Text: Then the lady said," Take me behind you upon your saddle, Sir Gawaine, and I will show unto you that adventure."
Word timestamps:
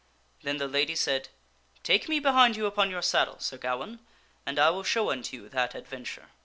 Then 0.41 0.57
the 0.57 0.67
lady 0.67 0.95
said," 0.95 1.29
Take 1.83 2.09
me 2.09 2.19
behind 2.19 2.55
you 2.57 2.65
upon 2.65 2.89
your 2.89 3.03
saddle, 3.03 3.37
Sir 3.37 3.57
Gawaine, 3.59 3.99
and 4.47 4.57
I 4.57 4.71
will 4.71 4.81
show 4.81 5.11
unto 5.11 5.37
you 5.37 5.47
that 5.49 5.75
adventure." 5.75 6.29